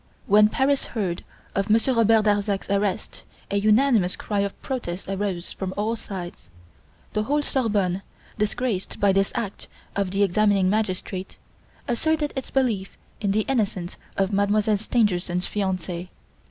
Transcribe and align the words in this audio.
When 0.25 0.49
Paris 0.49 0.85
heard 0.97 1.23
of 1.53 1.69
Monsieur 1.69 1.93
Robert 1.93 2.23
Darzac's 2.23 2.67
arrest 2.71 3.23
a 3.51 3.57
unanimous 3.59 4.15
cry 4.15 4.39
of 4.39 4.59
protest 4.63 5.05
arose 5.07 5.53
from 5.53 5.75
all 5.77 5.95
sides. 5.95 6.49
The 7.13 7.21
whole 7.25 7.43
Sorbonne, 7.43 8.01
disgraced 8.35 8.99
by 8.99 9.11
this 9.11 9.31
act 9.35 9.67
of 9.95 10.09
the 10.09 10.23
examining 10.23 10.71
magistrate, 10.71 11.37
asserted 11.87 12.33
its 12.35 12.49
belief 12.49 12.97
in 13.19 13.29
the 13.29 13.41
innocence 13.41 13.97
of 14.17 14.33
Mademoiselle 14.33 14.77
Stangerson's 14.77 15.45
fiance. 15.45 16.09